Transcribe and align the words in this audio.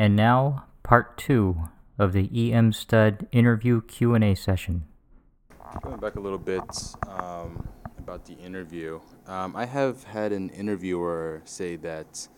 And 0.00 0.14
now, 0.14 0.66
part 0.84 1.18
two 1.18 1.56
of 1.98 2.12
the 2.12 2.52
EM 2.52 2.72
Stud 2.72 3.26
interview 3.32 3.80
Q&A 3.80 4.36
session. 4.36 4.84
Going 5.82 5.98
back 5.98 6.14
a 6.14 6.20
little 6.20 6.38
bit 6.38 6.62
um, 7.08 7.68
about 7.98 8.24
the 8.24 8.34
interview, 8.34 9.00
um, 9.26 9.56
I 9.56 9.66
have 9.66 10.04
had 10.04 10.30
an 10.30 10.50
interviewer 10.50 11.42
say 11.44 11.74
that 11.76 12.28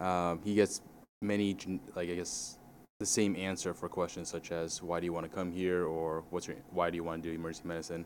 um, 0.00 0.40
he 0.42 0.56
gets 0.56 0.80
many, 1.22 1.56
like 1.94 2.10
I 2.10 2.16
guess, 2.16 2.58
the 2.98 3.06
same 3.06 3.36
answer 3.36 3.72
for 3.72 3.88
questions 3.88 4.28
such 4.28 4.50
as 4.50 4.82
"Why 4.82 4.98
do 4.98 5.06
you 5.06 5.12
want 5.12 5.30
to 5.30 5.34
come 5.34 5.52
here?" 5.52 5.84
or 5.84 6.24
"What's 6.30 6.48
your 6.48 6.56
Why 6.70 6.90
do 6.90 6.96
you 6.96 7.04
want 7.04 7.22
to 7.22 7.28
do 7.28 7.34
emergency 7.34 7.68
medicine?" 7.68 8.04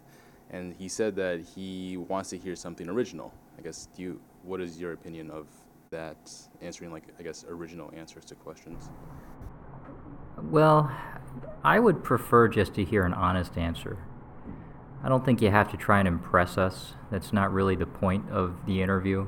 And 0.50 0.74
he 0.74 0.88
said 0.88 1.16
that 1.16 1.40
he 1.40 1.96
wants 1.96 2.28
to 2.30 2.36
hear 2.36 2.54
something 2.54 2.86
original. 2.86 3.32
I 3.56 3.62
guess, 3.62 3.88
do 3.96 4.02
you? 4.02 4.20
What 4.42 4.60
is 4.60 4.78
your 4.78 4.92
opinion 4.92 5.30
of 5.30 5.46
that 5.90 6.32
answering, 6.62 6.92
like 6.92 7.02
I 7.18 7.22
guess, 7.24 7.44
original 7.48 7.90
answers 7.96 8.24
to 8.26 8.36
questions? 8.36 8.90
Well, 10.40 10.90
I 11.64 11.80
would 11.80 12.04
prefer 12.04 12.46
just 12.46 12.74
to 12.74 12.84
hear 12.84 13.04
an 13.04 13.12
honest 13.12 13.58
answer. 13.58 13.98
I 15.02 15.08
don't 15.08 15.24
think 15.24 15.42
you 15.42 15.50
have 15.50 15.68
to 15.72 15.76
try 15.76 15.98
and 15.98 16.06
impress 16.06 16.56
us. 16.56 16.94
That's 17.10 17.32
not 17.32 17.52
really 17.52 17.74
the 17.74 17.86
point 17.86 18.30
of 18.30 18.54
the 18.66 18.82
interview. 18.82 19.26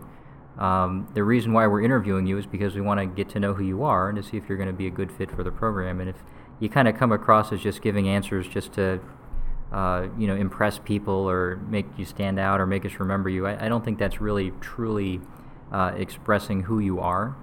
Um, 0.56 1.09
the 1.15 1.25
reason 1.25 1.53
why 1.53 1.67
we're 1.67 1.83
interviewing 1.83 2.27
you 2.27 2.39
is 2.39 2.47
because 2.47 2.77
we 2.77 2.81
want 2.81 3.01
to 3.01 3.06
get 3.06 3.29
to 3.31 3.41
know 3.41 3.55
who 3.55 3.65
you 3.65 3.83
are 3.83 4.09
and 4.09 4.17
to 4.17 4.23
see 4.23 4.37
if 4.37 4.48
you're 4.48 4.59
going 4.59 4.69
to 4.69 4.75
be 4.75 4.87
a 4.87 4.91
good 4.91 5.11
fit 5.11 5.33
for 5.33 5.42
the 5.42 5.51
program. 5.51 6.01
And 6.01 6.09
if 6.09 6.17
you 6.61 6.69
kind 6.69 6.87
of 6.87 6.97
come 6.97 7.11
across 7.11 7.53
as 7.53 7.61
just 7.61 7.83
giving 7.83 8.09
answers 8.09 8.47
just 8.47 8.75
to, 8.75 9.01
uh, 9.73 10.06
you 10.17 10.29
know, 10.29 10.37
impress 10.37 10.79
people 10.79 11.29
or 11.29 11.56
make 11.69 11.87
you 11.97 12.05
stand 12.05 12.39
out 12.39 12.61
or 12.61 12.67
make 12.67 12.84
us 12.87 13.01
remember 13.01 13.31
you, 13.31 13.48
I, 13.48 13.67
I 13.67 13.69
don't 13.69 13.84
think 13.84 13.98
that's 13.98 14.20
really 14.20 14.53
truly 14.61 15.20
uh, 15.73 15.93
expressing 15.97 16.65
who 16.65 16.79
you 16.79 17.01
are. 17.01 17.37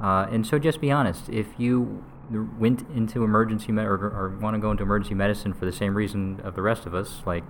Uh, 0.00 0.26
and 0.30 0.46
so 0.46 0.58
just 0.58 0.80
be 0.80 0.90
honest. 0.90 1.28
If 1.28 1.46
you 1.58 2.02
went 2.58 2.88
into 2.94 3.22
emergency 3.22 3.72
med- 3.72 3.86
or, 3.86 3.94
or 3.94 4.38
want 4.40 4.54
to 4.54 4.60
go 4.60 4.70
into 4.70 4.82
emergency 4.82 5.14
medicine 5.14 5.52
for 5.52 5.66
the 5.66 5.72
same 5.72 5.94
reason 5.94 6.40
of 6.42 6.54
the 6.54 6.62
rest 6.62 6.86
of 6.86 6.94
us, 6.94 7.22
like 7.26 7.44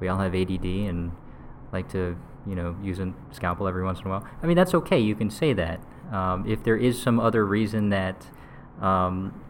we 0.00 0.08
all 0.08 0.18
have 0.18 0.34
ADD 0.34 0.64
and 0.64 1.12
like 1.72 1.88
to, 1.90 2.16
you 2.46 2.54
know, 2.54 2.76
use 2.82 2.98
a 2.98 3.12
scalpel 3.30 3.68
every 3.68 3.84
once 3.84 4.00
in 4.00 4.06
a 4.06 4.10
while. 4.10 4.26
I 4.42 4.46
mean, 4.46 4.56
that's 4.56 4.74
okay. 4.74 4.98
You 4.98 5.14
can 5.14 5.30
say 5.30 5.52
that. 5.52 5.80
Um, 6.12 6.44
if 6.48 6.62
there 6.64 6.76
is 6.76 7.00
some 7.00 7.20
other 7.20 7.44
reason 7.46 7.90
that, 7.90 8.26
um, 8.80 9.40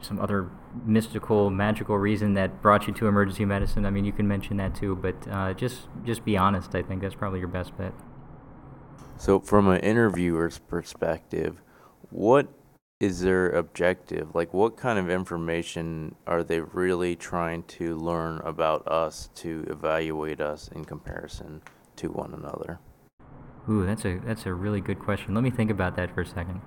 some 0.00 0.20
other 0.20 0.50
mystical, 0.84 1.50
magical 1.50 1.96
reason 1.96 2.34
that 2.34 2.60
brought 2.60 2.86
you 2.86 2.92
to 2.94 3.06
emergency 3.06 3.44
medicine, 3.44 3.86
I 3.86 3.90
mean, 3.90 4.04
you 4.04 4.12
can 4.12 4.28
mention 4.28 4.56
that 4.58 4.74
too. 4.74 4.96
But 4.96 5.26
uh, 5.30 5.54
just 5.54 5.88
just 6.04 6.24
be 6.24 6.36
honest. 6.36 6.74
I 6.74 6.82
think 6.82 7.02
that's 7.02 7.14
probably 7.14 7.38
your 7.38 7.48
best 7.48 7.76
bet. 7.76 7.92
So, 9.18 9.40
from 9.40 9.68
an 9.68 9.80
interviewer's 9.80 10.58
perspective, 10.58 11.62
what 12.10 12.48
is 13.00 13.20
their 13.20 13.50
objective? 13.50 14.34
Like, 14.34 14.52
what 14.52 14.76
kind 14.76 14.98
of 14.98 15.10
information 15.10 16.14
are 16.26 16.42
they 16.42 16.60
really 16.60 17.16
trying 17.16 17.62
to 17.64 17.96
learn 17.96 18.40
about 18.44 18.86
us 18.86 19.28
to 19.36 19.66
evaluate 19.68 20.40
us 20.40 20.68
in 20.68 20.84
comparison 20.84 21.62
to 21.96 22.08
one 22.08 22.34
another? 22.34 22.78
Ooh, 23.68 23.84
that's 23.84 24.04
a 24.04 24.18
that's 24.18 24.46
a 24.46 24.54
really 24.54 24.80
good 24.80 24.98
question. 24.98 25.34
Let 25.34 25.42
me 25.42 25.50
think 25.50 25.70
about 25.70 25.96
that 25.96 26.14
for 26.14 26.20
a 26.20 26.26
second. 26.26 26.60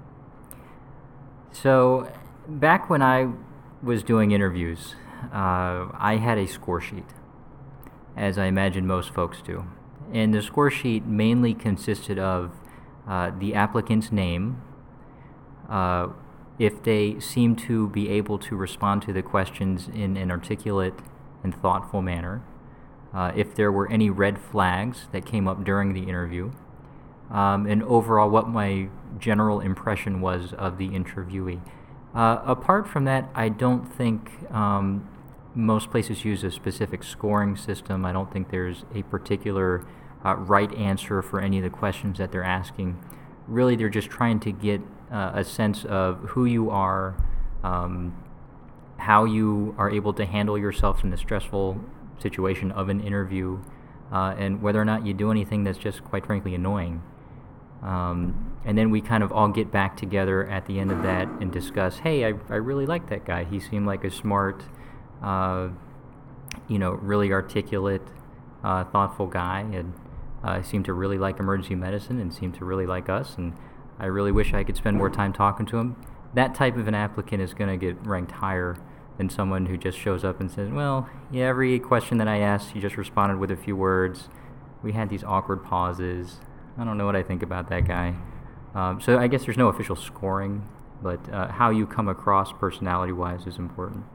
So, 1.52 2.11
back 2.47 2.89
when 2.89 3.02
I 3.02 3.30
was 3.81 4.03
doing 4.03 4.31
interviews, 4.31 4.95
uh, 5.31 5.88
I 5.94 6.20
had 6.22 6.38
a 6.38 6.47
score 6.47 6.81
sheet, 6.81 7.05
as 8.17 8.38
I 8.38 8.45
imagine 8.45 8.86
most 8.86 9.14
folks 9.14 9.42
do, 9.42 9.66
and 10.13 10.33
the 10.33 10.41
score 10.41 10.71
sheet 10.71 11.05
mainly 11.05 11.53
consisted 11.53 12.17
of 12.17 12.52
uh, 13.07 13.31
the 13.38 13.53
applicant's 13.53 14.11
name, 14.11 14.61
uh, 15.69 16.07
if 16.57 16.83
they 16.83 17.19
seemed 17.19 17.57
to 17.57 17.88
be 17.89 18.09
able 18.09 18.37
to 18.37 18.55
respond 18.55 19.02
to 19.03 19.13
the 19.13 19.21
questions 19.21 19.87
in 19.87 20.17
an 20.17 20.30
articulate 20.30 20.93
and 21.43 21.55
thoughtful 21.55 22.02
manner, 22.02 22.41
uh, 23.13 23.31
if 23.35 23.55
there 23.55 23.71
were 23.71 23.89
any 23.89 24.09
red 24.09 24.37
flags 24.39 25.08
that 25.11 25.25
came 25.25 25.47
up 25.47 25.64
during 25.64 25.93
the 25.93 26.03
interview, 26.03 26.52
um, 27.31 27.65
and 27.65 27.81
overall 27.83 28.30
what 28.30 28.47
my 28.47 28.89
general 29.17 29.59
impression 29.59 30.21
was 30.21 30.53
of 30.53 30.77
the 30.77 30.89
interviewee. 30.89 31.61
Uh, 32.14 32.41
apart 32.45 32.87
from 32.87 33.05
that, 33.05 33.30
I 33.36 33.49
don't 33.49 33.86
think 33.86 34.52
um, 34.52 35.08
most 35.59 35.92
places 35.92 36.25
use 36.25 36.43
a 36.43 36.52
specific 36.52 37.03
scoring 37.03 37.55
system. 37.55 38.05
I 38.05 38.11
don't 38.11 38.31
think 38.31 38.49
there's 38.49 38.86
a 38.93 39.03
particular 39.03 39.86
uh, 40.25 40.36
right 40.36 40.73
answer 40.75 41.21
for 41.21 41.39
any 41.39 41.58
of 41.58 41.64
the 41.64 41.70
questions 41.70 42.17
that 42.17 42.31
they're 42.31 42.43
asking. 42.43 42.97
Really, 43.47 43.75
they're 43.75 43.89
just 43.89 44.09
trying 44.09 44.39
to 44.42 44.52
get 44.52 44.81
uh, 45.11 45.31
a 45.36 45.43
sense 45.43 45.86
of 45.86 46.20
who 46.30 46.45
you 46.45 46.70
are, 46.70 47.15
um, 47.64 48.15
how 48.97 49.25
you 49.25 49.75
are 49.77 49.89
able 49.89 50.14
to 50.14 50.25
handle 50.25 50.58
yourself 50.58 51.03
in 51.03 51.09
the 51.09 51.17
stressful 51.17 51.80
situation 52.20 52.71
of 52.71 52.89
an 52.89 53.02
interview, 53.02 53.59
uh, 54.11 54.36
and 54.37 54.61
whether 54.61 54.81
or 54.81 54.86
not 54.86 55.05
you 55.05 55.14
do 55.14 55.31
anything 55.31 55.64
that's 55.64 55.77
just 55.77 56.03
quite 56.03 56.26
frankly 56.26 56.53
annoying. 56.53 57.02
Um, 57.81 58.58
and 58.65 58.77
then 58.77 58.91
we 58.91 59.02
kind 59.02 59.23
of 59.23 59.31
all 59.31 59.47
get 59.47 59.71
back 59.71 59.95
together 59.95 60.45
at 60.47 60.65
the 60.65 60.80
end 60.80 60.91
of 60.91 61.02
that 61.03 61.27
and 61.39 61.52
discuss 61.52 61.99
hey, 61.99 62.26
I, 62.26 62.33
I 62.49 62.55
really 62.55 62.86
like 62.86 63.09
that 63.09 63.26
guy. 63.26 63.45
He 63.45 63.59
seemed 63.59 63.86
like 63.86 64.03
a 64.03 64.11
smart, 64.11 64.64
you 65.21 66.80
know, 66.80 66.91
really 66.91 67.31
articulate, 67.31 68.02
uh, 68.63 68.83
thoughtful 68.85 69.27
guy, 69.27 69.61
and 69.73 69.93
uh, 70.43 70.61
seemed 70.61 70.85
to 70.85 70.93
really 70.93 71.17
like 71.17 71.39
emergency 71.39 71.75
medicine 71.75 72.19
and 72.19 72.33
seemed 72.33 72.55
to 72.55 72.65
really 72.65 72.85
like 72.85 73.09
us. 73.09 73.35
And 73.37 73.53
I 73.99 74.05
really 74.05 74.31
wish 74.31 74.53
I 74.53 74.63
could 74.63 74.77
spend 74.77 74.97
more 74.97 75.09
time 75.09 75.33
talking 75.33 75.65
to 75.67 75.77
him. 75.77 75.95
That 76.33 76.55
type 76.55 76.77
of 76.77 76.87
an 76.87 76.95
applicant 76.95 77.41
is 77.41 77.53
going 77.53 77.69
to 77.69 77.77
get 77.77 78.05
ranked 78.05 78.31
higher 78.31 78.77
than 79.17 79.29
someone 79.29 79.65
who 79.65 79.75
just 79.75 79.97
shows 79.97 80.23
up 80.23 80.39
and 80.39 80.49
says, 80.49 80.69
well, 80.69 81.09
yeah, 81.31 81.47
every 81.47 81.77
question 81.79 82.19
that 82.19 82.27
I 82.27 82.39
asked, 82.39 82.73
you 82.73 82.81
just 82.81 82.95
responded 82.95 83.37
with 83.37 83.52
a 83.52 83.58
few 83.58 83.75
words. 83.75 84.29
We 84.81 84.93
had 84.93 85.09
these 85.09 85.23
awkward 85.25 85.63
pauses. 85.63 86.37
I 86.77 86.85
don't 86.85 86.97
know 86.97 87.05
what 87.05 87.17
I 87.17 87.23
think 87.23 87.43
about 87.43 87.69
that 87.69 87.85
guy. 87.85 88.15
Um, 88.73 89.02
so 89.02 89.17
I 89.17 89.27
guess 89.27 89.43
there's 89.43 89.58
no 89.58 89.67
official 89.67 89.97
scoring, 89.97 90.63
but 91.02 91.19
uh, 91.33 91.52
how 91.52 91.69
you 91.69 91.85
come 91.85 92.08
across 92.08 92.53
personality 92.53 93.11
wise 93.11 93.45
is 93.45 93.58
important. 93.58 94.05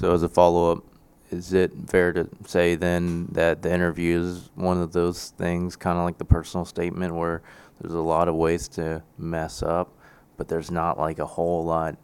So, 0.00 0.12
as 0.12 0.22
a 0.22 0.28
follow 0.28 0.72
up, 0.72 0.84
is 1.30 1.52
it 1.52 1.72
fair 1.86 2.12
to 2.12 2.28
say 2.46 2.74
then 2.74 3.26
that 3.32 3.62
the 3.62 3.72
interview 3.72 4.20
is 4.20 4.50
one 4.54 4.80
of 4.80 4.92
those 4.92 5.30
things, 5.30 5.76
kind 5.76 5.98
of 5.98 6.04
like 6.04 6.18
the 6.18 6.24
personal 6.24 6.64
statement, 6.64 7.14
where 7.14 7.42
there's 7.80 7.94
a 7.94 8.00
lot 8.00 8.28
of 8.28 8.34
ways 8.34 8.68
to 8.68 9.02
mess 9.18 9.62
up, 9.62 9.96
but 10.36 10.48
there's 10.48 10.70
not 10.70 10.98
like 10.98 11.18
a 11.18 11.26
whole 11.26 11.64
lot 11.64 11.96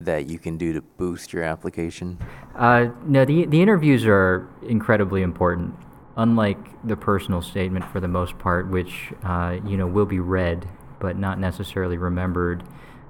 that 0.00 0.28
you 0.28 0.38
can 0.38 0.56
do 0.56 0.72
to 0.72 0.80
boost 0.80 1.32
your 1.32 1.42
application? 1.42 2.18
Uh, 2.56 2.88
no, 3.04 3.24
the, 3.24 3.44
the 3.46 3.60
interviews 3.60 4.06
are 4.06 4.48
incredibly 4.62 5.22
important. 5.22 5.74
Unlike 6.16 6.86
the 6.86 6.96
personal 6.96 7.42
statement, 7.42 7.84
for 7.84 8.00
the 8.00 8.08
most 8.08 8.38
part, 8.38 8.68
which 8.68 9.12
uh, 9.22 9.58
you 9.64 9.76
know 9.76 9.86
will 9.86 10.06
be 10.06 10.20
read 10.20 10.68
but 10.98 11.16
not 11.16 11.38
necessarily 11.38 11.96
remembered, 11.96 12.62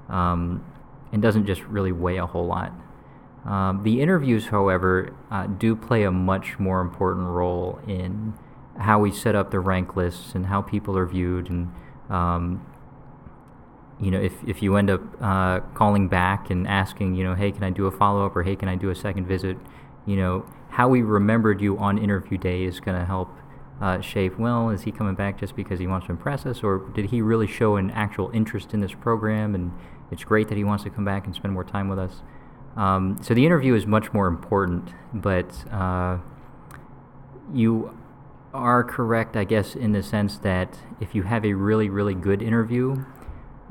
um, 0.09 0.65
and 1.13 1.21
doesn't 1.21 1.45
just 1.47 1.63
really 1.63 1.91
weigh 1.91 2.19
a 2.19 2.27
whole 2.27 2.47
lot. 2.47 2.73
Um, 3.45 3.83
the 3.85 4.01
interviews, 4.01 4.49
however, 4.49 5.15
uh, 5.31 5.47
do 5.47 5.75
play 5.75 6.03
a 6.03 6.11
much 6.11 6.59
more 6.59 6.81
important 6.81 7.27
role 7.27 7.81
in 7.87 8.35
how 8.79 8.99
we 8.99 9.11
set 9.13 9.35
up 9.35 9.51
the 9.51 9.61
rank 9.61 9.97
lists 9.97 10.35
and 10.35 10.47
how 10.47 10.63
people 10.63 10.97
are 10.97 11.07
viewed. 11.07 11.49
And, 11.49 11.73
um, 12.09 12.67
you 14.01 14.11
know, 14.11 14.21
if, 14.21 14.33
if 14.47 14.63
you 14.63 14.77
end 14.77 14.91
up 14.91 15.01
uh, 15.21 15.61
calling 15.75 16.09
back 16.09 16.51
and 16.51 16.67
asking, 16.67 17.15
you 17.15 17.25
know, 17.25 17.35
hey, 17.35 17.51
can 17.53 17.65
I 17.65 17.71
do 17.71 17.87
a 17.87 17.91
follow 17.91 18.27
up 18.27 18.37
or 18.37 18.43
hey, 18.43 18.57
can 18.57 18.69
I 18.69 18.77
do 18.77 18.91
a 18.91 18.95
second 18.95 19.27
visit? 19.27 19.57
You 20.07 20.17
know, 20.17 20.47
how 20.71 20.89
we 20.89 21.03
remembered 21.03 21.61
you 21.61 21.79
on 21.79 21.99
interview 21.99 22.39
day 22.39 22.65
is 22.65 22.81
going 22.81 22.99
to 22.99 23.05
help 23.05 23.31
uh, 23.81 24.01
shape, 24.01 24.39
well, 24.39 24.69
is 24.71 24.83
he 24.83 24.93
coming 24.93 25.15
back 25.15 25.39
just 25.39 25.57
because 25.57 25.81
he 25.81 25.87
wants 25.87 26.07
to 26.07 26.13
impress 26.13 26.45
us, 26.45 26.63
or 26.63 26.91
did 26.95 27.07
he 27.07 27.23
really 27.23 27.47
show 27.47 27.77
an 27.77 27.91
actual 27.93 28.31
interest 28.33 28.75
in 28.75 28.81
this 28.81 28.93
program? 28.93 29.55
And 29.55 29.73
it's 30.11 30.25
great 30.25 30.49
that 30.49 30.59
he 30.59 30.65
wants 30.65 30.85
to 30.85 30.91
come 30.91 31.05
back 31.05 31.25
and 31.25 31.35
spend 31.35 31.55
more 31.55 31.65
time 31.65 31.89
with 31.89 31.99
us. 31.99 32.23
Um, 32.77 33.19
so 33.23 33.35
the 33.35 33.45
interview 33.45 33.75
is 33.75 33.87
much 33.87 34.13
more 34.13 34.27
important, 34.27 34.91
but 35.13 35.71
uh, 35.73 36.19
you 37.53 37.97
are 38.55 38.85
correct, 38.85 39.37
I 39.37 39.45
guess, 39.45 39.75
in 39.75 39.93
the 39.93 40.03
sense 40.03 40.39
that 40.39 40.79
if 41.01 41.15
you 41.15 41.23
have 41.23 41.45
a 41.45 41.55
really, 41.55 41.89
really 41.89 42.15
good 42.15 42.43
interview, 42.43 43.05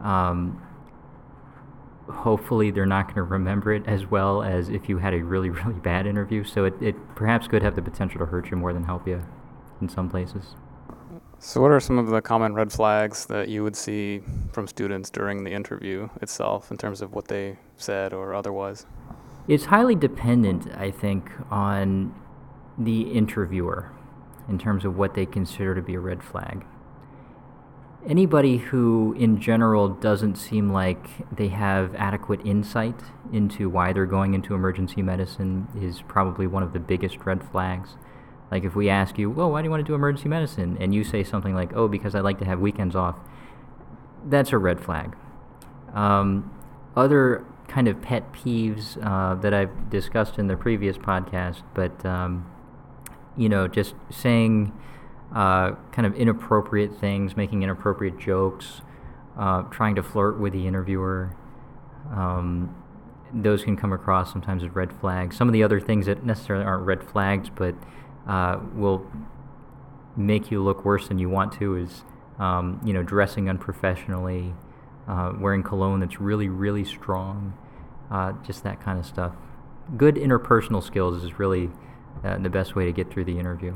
um, 0.01 0.61
hopefully 2.09 2.71
they're 2.71 2.85
not 2.85 3.05
going 3.05 3.15
to 3.15 3.23
remember 3.23 3.73
it 3.73 3.83
as 3.85 4.05
well 4.05 4.41
as 4.41 4.69
if 4.69 4.89
you 4.89 4.97
had 4.97 5.13
a 5.13 5.23
really, 5.23 5.49
really 5.65 5.79
bad 5.79 6.05
interview. 6.05 6.43
So 6.43 6.65
it, 6.65 6.73
it 6.81 7.15
perhaps 7.15 7.47
could 7.47 7.61
have 7.61 7.75
the 7.75 7.81
potential 7.81 8.19
to 8.19 8.25
hurt 8.25 8.51
you 8.51 8.57
more 8.57 8.73
than 8.73 8.83
help 8.83 9.07
you 9.07 9.23
in 9.81 9.89
some 9.89 10.09
places. 10.09 10.55
So, 11.41 11.61
what 11.61 11.71
are 11.71 11.79
some 11.79 11.97
of 11.97 12.07
the 12.07 12.21
common 12.21 12.53
red 12.53 12.69
flags 12.69 13.25
that 13.27 13.47
you 13.47 13.63
would 13.63 13.77
see 13.77 14.21
from 14.51 14.67
students 14.67 15.09
during 15.09 15.45
the 15.45 15.51
interview 15.53 16.09
itself 16.21 16.69
in 16.69 16.75
terms 16.75 17.01
of 17.01 17.13
what 17.13 17.29
they 17.29 17.57
said 17.77 18.13
or 18.13 18.33
otherwise? 18.33 18.85
It's 19.47 19.65
highly 19.65 19.95
dependent, 19.95 20.67
I 20.75 20.91
think, 20.91 21.31
on 21.49 22.13
the 22.77 23.03
interviewer 23.03 23.89
in 24.49 24.59
terms 24.59 24.83
of 24.83 24.97
what 24.97 25.13
they 25.13 25.25
consider 25.25 25.73
to 25.75 25.81
be 25.81 25.95
a 25.95 25.99
red 26.01 26.21
flag. 26.21 26.65
anybody 28.05 28.57
who, 28.57 29.13
in 29.17 29.39
general, 29.39 29.89
doesn't 29.89 30.35
seem 30.35 30.71
like 30.71 31.35
they 31.35 31.49
have 31.49 31.93
adequate 31.95 32.45
insight 32.45 32.99
into 33.31 33.69
why 33.69 33.93
they're 33.93 34.05
going 34.05 34.33
into 34.33 34.53
emergency 34.55 35.01
medicine 35.01 35.67
is 35.75 36.01
probably 36.07 36.47
one 36.47 36.63
of 36.63 36.73
the 36.73 36.79
biggest 36.79 37.17
red 37.25 37.43
flags. 37.43 37.97
Like 38.51 38.63
if 38.63 38.75
we 38.75 38.89
ask 38.89 39.17
you, 39.17 39.29
well, 39.29 39.51
why 39.51 39.61
do 39.61 39.65
you 39.65 39.71
want 39.71 39.85
to 39.85 39.89
do 39.89 39.93
emergency 39.93 40.29
medicine? 40.29 40.77
And 40.79 40.93
you 40.93 41.03
say 41.03 41.23
something 41.23 41.53
like, 41.53 41.75
oh, 41.75 41.87
because 41.87 42.15
I 42.15 42.21
like 42.21 42.39
to 42.39 42.45
have 42.45 42.59
weekends 42.59 42.95
off. 42.95 43.19
That's 44.25 44.51
a 44.51 44.57
red 44.57 44.79
flag. 44.79 45.15
Um, 45.93 46.51
other 46.95 47.45
kind 47.67 47.87
of 47.87 48.01
pet 48.01 48.33
peeves 48.33 48.97
uh, 49.05 49.35
that 49.35 49.53
I've 49.53 49.89
discussed 49.89 50.39
in 50.39 50.47
the 50.47 50.57
previous 50.57 50.97
podcast, 50.97 51.61
but 51.73 52.03
um, 52.05 52.49
you 53.37 53.47
know, 53.47 53.67
just 53.67 53.93
saying 54.09 54.73
uh, 55.33 55.71
kind 55.91 56.05
of 56.05 56.15
inappropriate 56.15 56.99
things, 56.99 57.37
making 57.37 57.61
inappropriate 57.63 58.17
jokes, 58.17 58.81
uh, 59.37 59.61
trying 59.63 59.95
to 59.95 60.03
flirt 60.03 60.39
with 60.39 60.53
the 60.53 60.67
interviewer. 60.67 61.35
Um, 62.11 62.75
those 63.31 63.63
can 63.63 63.77
come 63.77 63.93
across 63.93 64.31
sometimes 64.31 64.63
as 64.63 64.71
red 64.71 64.91
flags. 64.91 65.37
Some 65.37 65.47
of 65.47 65.53
the 65.53 65.63
other 65.63 65.79
things 65.79 66.07
that 66.07 66.25
necessarily 66.25 66.65
aren't 66.65 66.85
red 66.85 67.03
flags, 67.03 67.49
but 67.53 67.75
uh, 68.29 68.59
will 68.75 69.05
make 70.15 70.51
you 70.51 70.63
look 70.63 70.85
worse 70.85 71.07
than 71.07 71.17
you 71.17 71.29
want 71.29 71.51
to 71.53 71.77
is, 71.77 72.03
um, 72.37 72.79
you 72.85 72.93
know, 72.93 73.01
dressing 73.01 73.49
unprofessionally, 73.49 74.53
uh, 75.07 75.33
wearing 75.39 75.63
cologne 75.63 75.99
that's 75.99 76.21
really, 76.21 76.47
really 76.47 76.85
strong, 76.85 77.57
uh, 78.11 78.31
just 78.45 78.63
that 78.63 78.79
kind 78.79 78.99
of 78.99 79.05
stuff. 79.05 79.33
Good 79.97 80.15
interpersonal 80.15 80.83
skills 80.83 81.23
is 81.23 81.39
really 81.39 81.71
uh, 82.23 82.37
the 82.37 82.49
best 82.49 82.75
way 82.75 82.85
to 82.85 82.91
get 82.91 83.09
through 83.09 83.25
the 83.25 83.37
interview. 83.37 83.73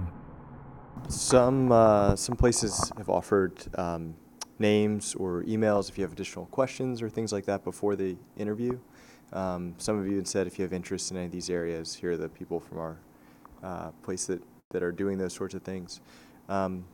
Some 1.08 1.72
uh, 1.72 2.16
some 2.16 2.36
places 2.36 2.92
have 2.98 3.10
offered 3.10 3.66
um, 3.78 4.14
names 4.60 5.16
or 5.16 5.44
emails 5.44 5.90
if 5.90 5.98
you 5.98 6.04
have 6.04 6.14
additional 6.14 6.46
questions 6.46 7.02
or 7.02 7.10
things 7.10 7.34
like 7.34 7.46
that 7.46 7.64
before 7.64 7.96
the 7.96 8.16
interview. 8.38 8.78
Um, 9.34 9.74
some 9.80 9.98
of 10.00 10.08
you 10.08 10.16
had 10.18 10.28
said 10.28 10.46
if 10.46 10.60
you 10.60 10.64
have 10.64 10.74
interest 10.74 11.10
in 11.10 11.18
any 11.18 11.26
of 11.26 11.32
these 11.32 11.50
areas, 11.50 11.96
here 11.96 12.12
are 12.12 12.18
the 12.18 12.30
people 12.30 12.60
from 12.60 12.78
our 12.78 13.00
uh, 13.64 13.92
place 14.04 14.26
that, 14.26 14.42
that 14.72 14.84
are 14.84 14.92
doing 14.92 15.18
those 15.18 15.34
sorts 15.34 15.54
of 15.54 15.64
things. 15.64 16.02
Um, 16.50 16.86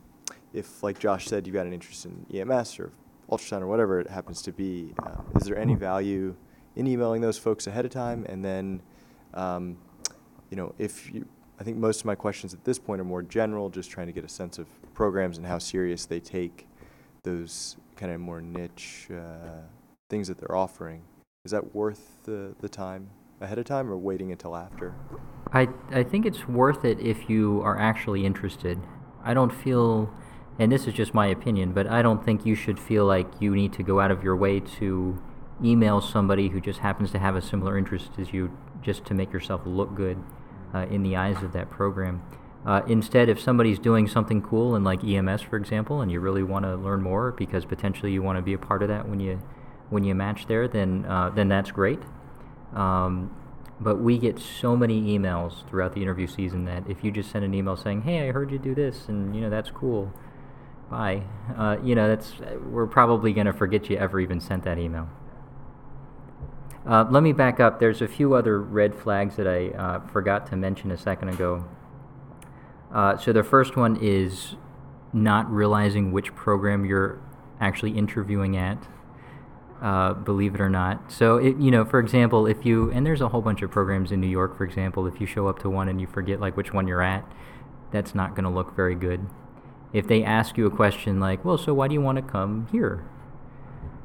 if, 0.52 0.82
like 0.82 0.98
Josh 0.98 1.26
said, 1.26 1.46
you've 1.46 1.54
got 1.54 1.66
an 1.66 1.72
interest 1.72 2.06
in 2.06 2.26
EMS 2.32 2.78
or 2.78 2.92
ultrasound 3.30 3.62
or 3.62 3.66
whatever 3.66 4.00
it 4.00 4.08
happens 4.08 4.42
to 4.42 4.52
be, 4.52 4.92
uh, 5.02 5.22
is 5.36 5.44
there 5.44 5.58
any 5.58 5.74
value 5.74 6.34
in 6.76 6.86
emailing 6.86 7.20
those 7.20 7.38
folks 7.38 7.66
ahead 7.66 7.84
of 7.84 7.90
time? 7.90 8.24
And 8.28 8.44
then, 8.44 8.82
um, 9.34 9.76
you 10.50 10.56
know, 10.56 10.74
if 10.78 11.12
you, 11.12 11.26
I 11.58 11.64
think 11.64 11.76
most 11.76 12.00
of 12.00 12.06
my 12.06 12.14
questions 12.14 12.54
at 12.54 12.64
this 12.64 12.78
point 12.78 13.00
are 13.00 13.04
more 13.04 13.22
general, 13.22 13.68
just 13.68 13.90
trying 13.90 14.06
to 14.06 14.12
get 14.12 14.24
a 14.24 14.28
sense 14.28 14.58
of 14.58 14.66
programs 14.94 15.36
and 15.36 15.46
how 15.46 15.58
serious 15.58 16.06
they 16.06 16.20
take 16.20 16.66
those 17.22 17.76
kind 17.96 18.12
of 18.12 18.20
more 18.20 18.40
niche 18.40 19.08
uh, 19.12 19.60
things 20.08 20.26
that 20.28 20.38
they're 20.38 20.56
offering. 20.56 21.02
Is 21.44 21.52
that 21.52 21.74
worth 21.74 22.22
the, 22.24 22.54
the 22.60 22.68
time 22.68 23.10
ahead 23.40 23.58
of 23.58 23.64
time 23.64 23.90
or 23.90 23.96
waiting 23.96 24.32
until 24.32 24.56
after? 24.56 24.94
I, 25.52 25.68
I 25.90 26.02
think 26.02 26.26
it's 26.26 26.48
worth 26.48 26.84
it 26.84 27.00
if 27.00 27.28
you 27.28 27.60
are 27.62 27.78
actually 27.78 28.24
interested. 28.24 28.80
I 29.24 29.34
don't 29.34 29.50
feel, 29.50 30.12
and 30.58 30.70
this 30.70 30.86
is 30.86 30.94
just 30.94 31.12
my 31.12 31.26
opinion, 31.26 31.72
but 31.72 31.86
I 31.86 32.02
don't 32.02 32.24
think 32.24 32.46
you 32.46 32.54
should 32.54 32.78
feel 32.78 33.04
like 33.04 33.26
you 33.40 33.54
need 33.54 33.72
to 33.74 33.82
go 33.82 34.00
out 34.00 34.10
of 34.10 34.22
your 34.22 34.36
way 34.36 34.60
to 34.78 35.20
email 35.62 36.00
somebody 36.00 36.48
who 36.48 36.60
just 36.60 36.78
happens 36.78 37.10
to 37.10 37.18
have 37.18 37.36
a 37.36 37.42
similar 37.42 37.76
interest 37.76 38.10
as 38.18 38.32
you 38.32 38.56
just 38.80 39.04
to 39.06 39.14
make 39.14 39.32
yourself 39.32 39.62
look 39.64 39.94
good 39.94 40.22
uh, 40.74 40.86
in 40.90 41.02
the 41.02 41.16
eyes 41.16 41.42
of 41.42 41.52
that 41.52 41.68
program. 41.68 42.22
Uh, 42.64 42.82
instead, 42.86 43.28
if 43.28 43.40
somebody's 43.40 43.78
doing 43.78 44.06
something 44.06 44.42
cool 44.42 44.76
in 44.76 44.84
like 44.84 45.02
EMS, 45.02 45.42
for 45.42 45.56
example, 45.56 46.00
and 46.00 46.12
you 46.12 46.20
really 46.20 46.42
want 46.42 46.64
to 46.64 46.76
learn 46.76 47.02
more 47.02 47.32
because 47.32 47.64
potentially 47.64 48.12
you 48.12 48.22
want 48.22 48.36
to 48.36 48.42
be 48.42 48.52
a 48.52 48.58
part 48.58 48.82
of 48.82 48.88
that 48.88 49.08
when 49.08 49.18
you 49.18 49.40
when 49.88 50.04
you 50.04 50.14
match 50.14 50.46
there, 50.46 50.68
then 50.68 51.04
uh, 51.06 51.30
then 51.30 51.48
that's 51.48 51.70
great. 51.70 52.00
Um, 52.74 53.34
but 53.80 53.96
we 53.96 54.18
get 54.18 54.38
so 54.38 54.76
many 54.76 55.18
emails 55.18 55.66
throughout 55.68 55.94
the 55.94 56.02
interview 56.02 56.26
season 56.26 56.66
that 56.66 56.84
if 56.88 57.02
you 57.02 57.10
just 57.10 57.30
send 57.30 57.44
an 57.44 57.54
email 57.54 57.76
saying, 57.76 58.02
"Hey, 58.02 58.28
I 58.28 58.32
heard 58.32 58.50
you 58.50 58.58
do 58.58 58.74
this, 58.74 59.08
and 59.08 59.34
you 59.34 59.40
know 59.40 59.50
that's 59.50 59.70
cool," 59.70 60.12
bye. 60.90 61.22
Uh, 61.56 61.76
you 61.82 61.94
know 61.94 62.06
that's 62.06 62.34
we're 62.70 62.86
probably 62.86 63.32
gonna 63.32 63.52
forget 63.52 63.88
you 63.88 63.96
ever 63.96 64.20
even 64.20 64.40
sent 64.40 64.64
that 64.64 64.78
email. 64.78 65.08
Uh, 66.86 67.04
let 67.10 67.22
me 67.22 67.32
back 67.32 67.60
up. 67.60 67.78
There's 67.78 68.00
a 68.00 68.08
few 68.08 68.34
other 68.34 68.60
red 68.60 68.94
flags 68.94 69.36
that 69.36 69.46
I 69.46 69.68
uh, 69.68 70.00
forgot 70.08 70.46
to 70.46 70.56
mention 70.56 70.90
a 70.90 70.96
second 70.96 71.28
ago. 71.28 71.64
Uh, 72.92 73.16
so 73.16 73.32
the 73.32 73.44
first 73.44 73.76
one 73.76 73.96
is 74.00 74.56
not 75.12 75.50
realizing 75.50 76.10
which 76.12 76.34
program 76.34 76.84
you're 76.84 77.20
actually 77.60 77.92
interviewing 77.92 78.56
at. 78.56 78.78
Uh, 79.80 80.12
believe 80.12 80.54
it 80.54 80.60
or 80.60 80.68
not. 80.68 81.10
So, 81.10 81.38
it, 81.38 81.56
you 81.56 81.70
know, 81.70 81.86
for 81.86 82.00
example, 82.00 82.46
if 82.46 82.66
you 82.66 82.90
and 82.90 83.06
there's 83.06 83.22
a 83.22 83.28
whole 83.28 83.40
bunch 83.40 83.62
of 83.62 83.70
programs 83.70 84.12
in 84.12 84.20
New 84.20 84.26
York, 84.26 84.58
for 84.58 84.64
example, 84.64 85.06
if 85.06 85.22
you 85.22 85.26
show 85.26 85.48
up 85.48 85.58
to 85.60 85.70
one 85.70 85.88
and 85.88 85.98
you 85.98 86.06
forget 86.06 86.38
like 86.38 86.54
which 86.54 86.74
one 86.74 86.86
you're 86.86 87.00
at, 87.00 87.24
that's 87.90 88.14
not 88.14 88.34
going 88.34 88.44
to 88.44 88.50
look 88.50 88.76
very 88.76 88.94
good. 88.94 89.26
If 89.94 90.06
they 90.06 90.22
ask 90.22 90.58
you 90.58 90.66
a 90.66 90.70
question 90.70 91.18
like, 91.18 91.46
"Well, 91.46 91.56
so 91.56 91.72
why 91.72 91.88
do 91.88 91.94
you 91.94 92.02
want 92.02 92.16
to 92.16 92.22
come 92.22 92.68
here?" 92.70 93.02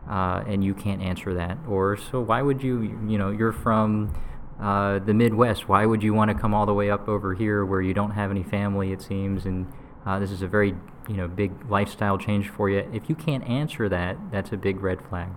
Uh, 0.09 0.43
and 0.47 0.63
you 0.63 0.73
can't 0.73 1.01
answer 1.01 1.33
that, 1.33 1.57
or 1.67 1.97
so 1.97 2.21
why 2.21 2.41
would 2.41 2.63
you? 2.63 2.81
You 3.05 3.17
know, 3.17 3.31
you're 3.31 3.51
from 3.51 4.13
uh, 4.61 4.99
the 4.99 5.13
Midwest. 5.13 5.67
Why 5.67 5.85
would 5.85 6.03
you 6.03 6.13
want 6.13 6.31
to 6.31 6.37
come 6.37 6.53
all 6.53 6.65
the 6.65 6.73
way 6.73 6.89
up 6.89 7.09
over 7.09 7.33
here 7.33 7.65
where 7.65 7.81
you 7.81 7.93
don't 7.93 8.11
have 8.11 8.31
any 8.31 8.43
family? 8.43 8.93
It 8.93 9.01
seems, 9.01 9.45
and 9.45 9.67
uh, 10.05 10.19
this 10.19 10.31
is 10.31 10.41
a 10.41 10.47
very 10.47 10.73
you 11.09 11.17
know 11.17 11.27
big 11.27 11.69
lifestyle 11.69 12.17
change 12.17 12.47
for 12.47 12.69
you. 12.69 12.89
If 12.93 13.09
you 13.09 13.15
can't 13.15 13.43
answer 13.43 13.89
that, 13.89 14.15
that's 14.31 14.53
a 14.53 14.57
big 14.57 14.79
red 14.79 14.99
flag. 15.09 15.31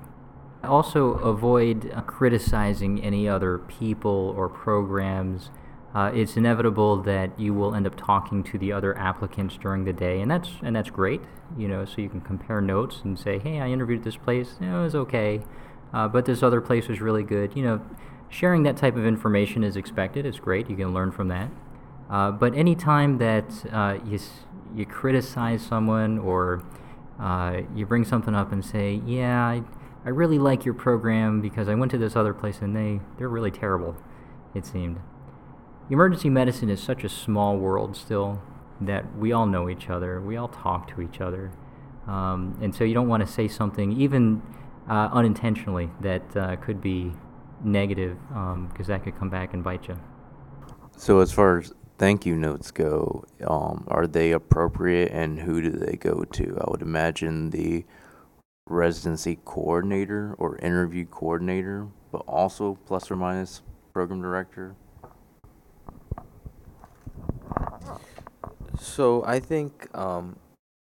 Also, 0.64 1.14
avoid 1.14 1.90
uh, 1.94 2.00
criticizing 2.02 3.00
any 3.02 3.28
other 3.28 3.58
people 3.58 4.34
or 4.36 4.48
programs. 4.48 5.50
Uh, 5.94 6.10
it's 6.12 6.36
inevitable 6.36 7.00
that 7.02 7.38
you 7.38 7.54
will 7.54 7.74
end 7.74 7.86
up 7.86 7.96
talking 7.96 8.42
to 8.44 8.58
the 8.58 8.72
other 8.72 8.96
applicants 8.98 9.56
during 9.56 9.84
the 9.84 9.92
day, 9.92 10.20
and 10.20 10.30
that's 10.30 10.50
and 10.62 10.74
that's 10.74 10.90
great. 10.90 11.20
You 11.56 11.68
know, 11.68 11.84
so 11.84 12.02
you 12.02 12.08
can 12.08 12.20
compare 12.20 12.60
notes 12.60 13.00
and 13.04 13.18
say, 13.18 13.38
"Hey, 13.38 13.60
I 13.60 13.68
interviewed 13.68 14.04
this 14.04 14.16
place. 14.16 14.56
You 14.60 14.66
know, 14.66 14.80
it 14.80 14.84
was 14.84 14.94
okay, 14.96 15.40
uh, 15.92 16.08
but 16.08 16.24
this 16.26 16.42
other 16.42 16.60
place 16.60 16.88
was 16.88 17.00
really 17.00 17.22
good." 17.22 17.56
You 17.56 17.62
know, 17.62 17.80
sharing 18.28 18.64
that 18.64 18.76
type 18.76 18.96
of 18.96 19.06
information 19.06 19.64
is 19.64 19.76
expected. 19.76 20.26
It's 20.26 20.40
great. 20.40 20.68
You 20.68 20.76
can 20.76 20.92
learn 20.92 21.12
from 21.12 21.28
that. 21.28 21.50
Uh, 22.10 22.30
but 22.32 22.54
anytime 22.54 23.18
that 23.18 23.64
uh, 23.72 23.98
you 24.04 24.18
you 24.74 24.84
criticize 24.86 25.62
someone 25.62 26.18
or 26.18 26.62
uh, 27.20 27.62
you 27.74 27.86
bring 27.86 28.04
something 28.04 28.34
up 28.34 28.52
and 28.52 28.64
say, 28.64 29.00
"Yeah," 29.06 29.40
I, 29.46 29.62
I 30.04 30.10
really 30.10 30.38
like 30.38 30.64
your 30.64 30.74
program 30.74 31.40
because 31.40 31.68
I 31.68 31.74
went 31.74 31.90
to 31.92 31.98
this 31.98 32.16
other 32.16 32.32
place 32.32 32.60
and 32.60 32.74
they, 32.74 33.00
they're 33.18 33.28
really 33.28 33.50
terrible, 33.50 33.96
it 34.54 34.64
seemed. 34.64 35.00
Emergency 35.90 36.30
medicine 36.30 36.70
is 36.70 36.80
such 36.80 37.04
a 37.04 37.08
small 37.08 37.56
world 37.56 37.96
still 37.96 38.42
that 38.80 39.16
we 39.16 39.32
all 39.32 39.46
know 39.46 39.68
each 39.68 39.90
other, 39.90 40.20
we 40.20 40.36
all 40.36 40.48
talk 40.48 40.94
to 40.94 41.00
each 41.02 41.20
other. 41.20 41.50
Um, 42.06 42.58
and 42.62 42.74
so 42.74 42.84
you 42.84 42.94
don't 42.94 43.08
want 43.08 43.26
to 43.26 43.30
say 43.30 43.48
something, 43.48 43.92
even 43.92 44.42
uh, 44.88 45.10
unintentionally, 45.12 45.90
that 46.00 46.36
uh, 46.36 46.56
could 46.56 46.80
be 46.80 47.12
negative 47.62 48.16
because 48.28 48.54
um, 48.54 48.84
that 48.86 49.04
could 49.04 49.18
come 49.18 49.28
back 49.28 49.52
and 49.52 49.62
bite 49.62 49.88
you. 49.88 49.98
So, 50.96 51.20
as 51.20 51.32
far 51.32 51.58
as 51.58 51.72
thank 51.98 52.24
you 52.24 52.34
notes 52.34 52.70
go, 52.70 53.24
um, 53.46 53.84
are 53.88 54.06
they 54.06 54.32
appropriate 54.32 55.10
and 55.12 55.38
who 55.40 55.60
do 55.60 55.70
they 55.70 55.96
go 55.96 56.24
to? 56.24 56.58
I 56.60 56.70
would 56.70 56.82
imagine 56.82 57.50
the 57.50 57.84
residency 58.68 59.38
coordinator 59.44 60.34
or 60.38 60.58
interview 60.58 61.04
coordinator, 61.06 61.88
but 62.12 62.18
also 62.28 62.78
plus 62.86 63.10
or 63.10 63.16
minus 63.16 63.62
program 63.92 64.22
director? 64.22 64.74
So 68.78 69.24
I 69.24 69.40
think 69.40 69.88
um, 69.96 70.36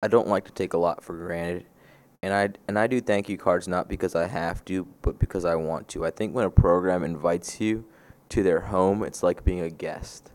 I 0.01 0.07
don't 0.07 0.27
like 0.27 0.45
to 0.45 0.51
take 0.51 0.73
a 0.73 0.77
lot 0.77 1.03
for 1.03 1.17
granted, 1.17 1.65
and 2.21 2.33
I 2.33 2.49
and 2.67 2.77
I 2.77 2.87
do 2.87 3.01
thank 3.01 3.29
you 3.29 3.37
cards 3.37 3.67
not 3.67 3.87
because 3.87 4.15
I 4.15 4.27
have 4.27 4.63
to, 4.65 4.87
but 5.01 5.17
because 5.19 5.45
I 5.45 5.55
want 5.55 5.87
to. 5.89 6.05
I 6.05 6.11
think 6.11 6.35
when 6.35 6.45
a 6.45 6.51
program 6.51 7.03
invites 7.03 7.59
you 7.59 7.85
to 8.29 8.43
their 8.43 8.61
home, 8.61 9.03
it's 9.03 9.23
like 9.23 9.43
being 9.43 9.61
a 9.61 9.69
guest. 9.69 10.31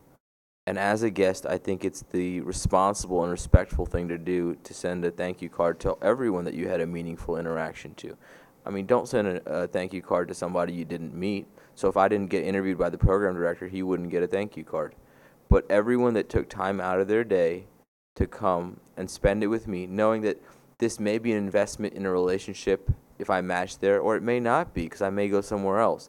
And 0.66 0.78
as 0.78 1.02
a 1.02 1.11
guest, 1.11 1.44
I 1.44 1.59
think 1.59 1.85
it's 1.85 2.04
the 2.11 2.40
responsible 2.40 3.23
and 3.23 3.30
respectful 3.30 3.85
thing 3.85 4.09
to 4.09 4.16
do 4.16 4.56
to 4.64 4.73
send 4.73 5.04
a 5.04 5.11
thank 5.11 5.42
you 5.42 5.50
card 5.50 5.78
to 5.80 5.97
everyone 6.00 6.44
that 6.44 6.54
you 6.54 6.68
had 6.68 6.80
a 6.80 6.87
meaningful 6.87 7.37
interaction 7.37 7.94
to. 7.97 8.16
I 8.64 8.71
mean, 8.71 8.87
don't 8.87 9.06
send 9.06 9.28
a, 9.28 9.50
a, 9.50 9.66
thank 9.66 9.92
you 9.92 10.00
card 10.00 10.28
to 10.28 10.35
somebody 10.35 10.73
you 10.73 10.87
didn't 10.87 11.14
meet. 11.14 11.47
So 11.75 11.88
if 11.88 11.99
I 11.99 12.09
didn't 12.09 12.30
get 12.30 12.44
interviewed 12.44 12.78
by 12.78 12.88
the 12.88 12.97
program 12.97 13.35
director, 13.35 13.68
he 13.68 13.83
wouldn't 13.83 14.09
get 14.11 14.23
a 14.23 14.26
thank 14.26 14.56
you 14.56 14.64
card. 14.64 14.94
But 15.50 15.71
everyone 15.71 16.14
that 16.14 16.30
took 16.30 16.49
time 16.49 16.80
out 16.80 16.99
of 16.99 17.09
their 17.09 17.25
day 17.25 17.66
to 18.14 18.26
come 18.26 18.80
and 18.97 19.11
spend 19.11 19.42
it 19.42 19.49
with 19.49 19.68
me, 19.68 19.87
knowing 19.87 20.23
that 20.23 20.40
this 20.78 20.99
may 20.99 21.18
be 21.18 21.33
an 21.33 21.38
investment 21.38 21.92
in 21.92 22.06
a 22.06 22.11
relationship 22.11 22.90
if 23.18 23.28
I 23.28 23.42
match 23.42 23.78
there, 23.78 24.00
or 24.00 24.16
it 24.16 24.23
may 24.23 24.40
not 24.40 24.73
be 24.73 24.85
because 24.85 25.02
I 25.02 25.11
may 25.11 25.28
go 25.28 25.42
somewhere 25.42 25.80
else. 25.80 26.09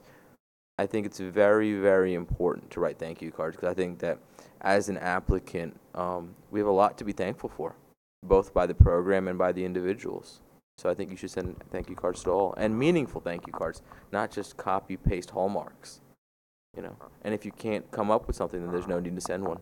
I 0.77 0.86
think 0.86 1.05
it's 1.05 1.20
very, 1.20 1.74
very 1.75 2.13
important 2.13 2.70
to 2.72 2.79
write 2.82 3.00
thank 3.00 3.22
you 3.22 3.32
cards 3.32 3.55
because 3.55 3.70
I 3.70 3.74
think 3.74 4.00
that 4.00 4.20
as 4.62 4.89
an 4.89 4.98
applicant, 4.98 5.79
um, 5.94 6.36
we 6.51 6.60
have 6.60 6.67
a 6.67 6.72
lot 6.72 6.98
to 6.98 7.05
be 7.05 7.13
thankful 7.13 7.50
for, 7.50 7.75
both 8.24 8.53
by 8.53 8.65
the 8.65 8.74
program 8.74 9.27
and 9.29 9.38
by 9.38 9.53
the 9.53 9.63
individuals. 9.63 10.41
So 10.77 10.89
I 10.89 10.94
think 10.94 11.10
you 11.10 11.15
should 11.15 11.32
send 11.32 11.55
thank 11.72 11.89
you 11.89 11.96
cards 11.96 12.24
to 12.24 12.32
all 12.32 12.53
and 12.58 12.77
meaningful 12.77 13.22
thank 13.22 13.48
you 13.48 13.53
cards, 13.53 13.82
not 14.12 14.32
just 14.32 14.58
copy 14.58 14.98
paste 14.98 15.29
hallmarks. 15.29 16.01
You 16.75 16.84
know, 16.84 16.98
and 17.22 17.34
if 17.34 17.46
you 17.46 17.53
can't 17.53 17.89
come 17.91 18.12
up 18.12 18.27
with 18.27 18.36
something, 18.36 18.62
then 18.62 18.74
there's 18.74 18.88
no 18.88 19.00
need 19.00 19.15
to 19.15 19.22
send 19.22 19.46
one. 19.46 19.60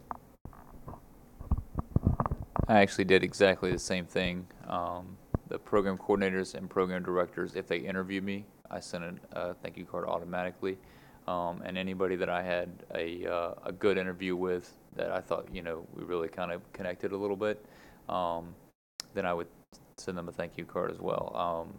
I 2.67 2.79
actually 2.79 3.03
did 3.03 3.23
exactly 3.23 3.71
the 3.71 3.77
same 3.77 4.07
thing. 4.07 4.47
Um, 4.67 5.17
the 5.47 5.59
program 5.59 5.99
coordinators 5.99 6.55
and 6.55 6.67
program 6.67 7.03
directors, 7.03 7.55
if 7.55 7.67
they 7.67 7.77
interview 7.77 8.21
me, 8.21 8.45
I 8.73 8.79
send 8.79 9.19
a, 9.33 9.39
a 9.39 9.53
thank 9.53 9.77
you 9.77 9.85
card 9.85 10.05
automatically. 10.05 10.77
Um, 11.27 11.61
and 11.63 11.77
anybody 11.77 12.15
that 12.17 12.29
I 12.29 12.43
had 12.43 12.69
a, 12.95 13.25
uh, 13.25 13.53
a 13.65 13.71
good 13.71 13.97
interview 13.97 14.35
with 14.35 14.73
that 14.95 15.11
I 15.11 15.21
thought, 15.21 15.47
you 15.53 15.61
know, 15.61 15.85
we 15.95 16.03
really 16.03 16.27
kind 16.27 16.51
of 16.51 16.61
connected 16.73 17.13
a 17.13 17.17
little 17.17 17.37
bit, 17.37 17.63
um, 18.09 18.53
then 19.13 19.25
I 19.25 19.33
would 19.33 19.47
send 19.97 20.17
them 20.17 20.27
a 20.27 20.31
thank 20.31 20.57
you 20.57 20.65
card 20.65 20.91
as 20.91 20.99
well. 20.99 21.31
Um, 21.35 21.73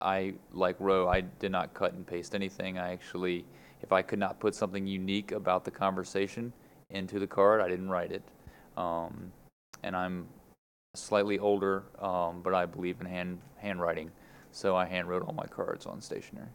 I, 0.00 0.34
like 0.52 0.76
Roe, 0.78 1.08
I 1.08 1.22
did 1.22 1.50
not 1.50 1.72
cut 1.72 1.94
and 1.94 2.06
paste 2.06 2.34
anything. 2.34 2.78
I 2.78 2.92
actually, 2.92 3.44
if 3.82 3.90
I 3.90 4.02
could 4.02 4.18
not 4.18 4.38
put 4.38 4.54
something 4.54 4.86
unique 4.86 5.32
about 5.32 5.64
the 5.64 5.70
conversation 5.70 6.52
into 6.90 7.18
the 7.18 7.26
card, 7.26 7.60
I 7.60 7.68
didn't 7.68 7.88
write 7.88 8.12
it. 8.12 8.22
Um, 8.76 9.32
and 9.82 9.96
I'm 9.96 10.26
slightly 10.94 11.38
older, 11.38 11.84
um, 12.00 12.42
but 12.42 12.54
I 12.54 12.66
believe 12.66 13.00
in 13.00 13.06
hand 13.06 13.38
handwriting, 13.56 14.10
so 14.58 14.76
I 14.76 14.86
handwrote 14.86 15.24
all 15.24 15.34
my 15.34 15.46
cards 15.46 15.86
on 15.86 16.00
stationery. 16.00 16.48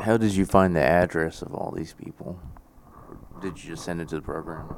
How 0.00 0.16
did 0.16 0.32
you 0.32 0.44
find 0.44 0.74
the 0.74 0.82
address 0.82 1.40
of 1.40 1.54
all 1.54 1.70
these 1.70 1.92
people? 1.92 2.40
Or 3.08 3.40
did 3.40 3.62
you 3.62 3.70
just 3.70 3.84
send 3.84 4.00
it 4.00 4.08
to 4.08 4.16
the 4.16 4.22
program? 4.22 4.68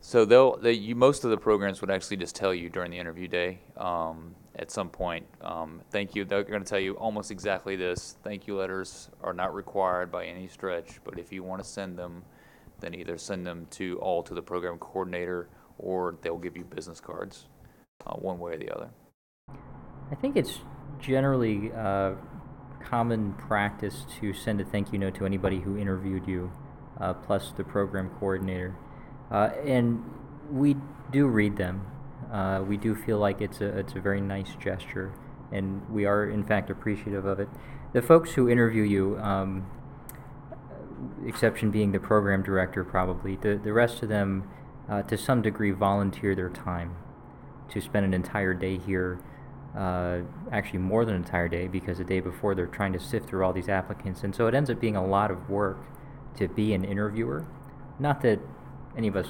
So 0.00 0.24
they'll 0.24 0.56
they, 0.56 0.72
you 0.72 0.96
most 0.96 1.22
of 1.22 1.30
the 1.30 1.36
programs 1.36 1.80
would 1.82 1.90
actually 1.90 2.16
just 2.16 2.34
tell 2.34 2.52
you 2.52 2.68
during 2.68 2.90
the 2.90 2.98
interview 2.98 3.28
day 3.28 3.60
um, 3.76 4.34
at 4.56 4.72
some 4.72 4.88
point. 4.88 5.26
Um, 5.40 5.80
thank 5.90 6.16
you. 6.16 6.24
They're 6.24 6.42
going 6.42 6.64
to 6.64 6.68
tell 6.68 6.80
you 6.80 6.94
almost 6.94 7.30
exactly 7.30 7.76
this. 7.76 8.16
Thank 8.24 8.48
you 8.48 8.56
letters 8.56 9.08
are 9.22 9.34
not 9.34 9.54
required 9.54 10.10
by 10.10 10.24
any 10.24 10.48
stretch, 10.48 10.98
but 11.04 11.16
if 11.16 11.32
you 11.32 11.44
want 11.44 11.62
to 11.62 11.68
send 11.68 11.96
them, 11.96 12.24
then 12.80 12.92
either 12.92 13.16
send 13.18 13.46
them 13.46 13.68
to 13.72 13.98
all 14.00 14.24
to 14.24 14.34
the 14.34 14.42
program 14.42 14.78
coordinator, 14.78 15.48
or 15.78 16.16
they'll 16.22 16.38
give 16.38 16.56
you 16.56 16.64
business 16.64 16.98
cards, 16.98 17.46
uh, 18.06 18.14
one 18.14 18.38
way 18.38 18.54
or 18.54 18.58
the 18.58 18.70
other. 18.70 18.90
I 20.10 20.14
think 20.16 20.36
it's 20.36 20.60
generally 20.98 21.72
uh, 21.72 22.14
common 22.82 23.34
practice 23.34 24.04
to 24.20 24.32
send 24.32 24.60
a 24.60 24.64
thank 24.64 24.92
you 24.92 24.98
note 24.98 25.14
to 25.16 25.26
anybody 25.26 25.60
who 25.60 25.76
interviewed 25.76 26.26
you, 26.26 26.52
uh, 27.00 27.14
plus 27.14 27.52
the 27.56 27.64
program 27.64 28.10
coordinator. 28.18 28.76
Uh, 29.30 29.50
and 29.64 30.02
we 30.50 30.76
do 31.12 31.26
read 31.26 31.56
them. 31.56 31.86
Uh, 32.32 32.62
we 32.66 32.76
do 32.76 32.94
feel 32.94 33.18
like 33.18 33.40
it's 33.40 33.60
a, 33.60 33.78
it's 33.78 33.94
a 33.94 34.00
very 34.00 34.20
nice 34.20 34.54
gesture, 34.60 35.12
and 35.52 35.88
we 35.88 36.04
are, 36.04 36.28
in 36.28 36.44
fact, 36.44 36.70
appreciative 36.70 37.24
of 37.24 37.40
it. 37.40 37.48
The 37.92 38.02
folks 38.02 38.32
who 38.32 38.48
interview 38.48 38.82
you, 38.82 39.18
um, 39.18 39.66
exception 41.26 41.70
being 41.70 41.92
the 41.92 42.00
program 42.00 42.42
director, 42.42 42.84
probably, 42.84 43.36
the, 43.36 43.60
the 43.62 43.72
rest 43.72 44.02
of 44.02 44.08
them, 44.08 44.48
uh, 44.88 45.02
to 45.02 45.16
some 45.16 45.42
degree, 45.42 45.70
volunteer 45.70 46.34
their 46.34 46.50
time 46.50 46.96
to 47.70 47.80
spend 47.80 48.04
an 48.04 48.14
entire 48.14 48.54
day 48.54 48.78
here 48.78 49.20
uh, 49.76 50.18
actually 50.50 50.80
more 50.80 51.04
than 51.04 51.14
an 51.14 51.22
entire 51.22 51.48
day 51.48 51.68
because 51.68 51.98
the 51.98 52.04
day 52.04 52.20
before 52.20 52.54
they're 52.54 52.66
trying 52.66 52.92
to 52.92 52.98
sift 52.98 53.28
through 53.28 53.44
all 53.44 53.52
these 53.52 53.68
applicants. 53.68 54.22
And 54.24 54.34
so 54.34 54.46
it 54.46 54.54
ends 54.54 54.70
up 54.70 54.80
being 54.80 54.96
a 54.96 55.06
lot 55.06 55.30
of 55.30 55.48
work 55.48 55.78
to 56.36 56.48
be 56.48 56.74
an 56.74 56.84
interviewer. 56.84 57.46
Not 57.98 58.20
that 58.22 58.40
any 58.96 59.08
of 59.08 59.16
us, 59.16 59.28